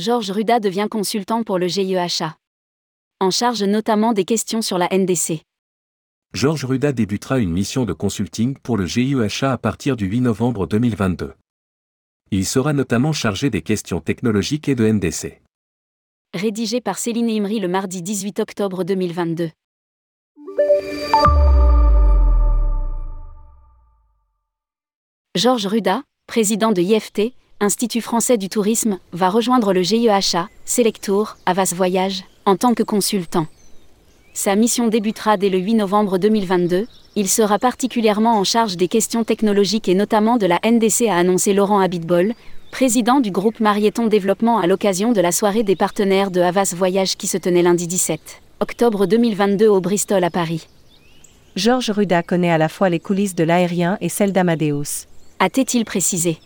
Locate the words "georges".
0.00-0.32, 6.32-6.64, 25.36-25.66, 51.56-51.90